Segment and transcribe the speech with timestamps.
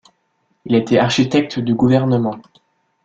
[0.65, 2.41] Il a été architecte du gouvernement.